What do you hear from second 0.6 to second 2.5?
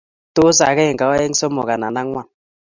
akeenge aeng somok andan angwan